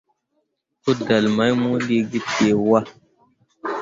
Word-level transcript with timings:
Kudelle 0.83 1.29
mai 1.37 1.51
mo 1.61 1.69
liigi 1.85 2.19
pǝgwahe. 2.27 2.89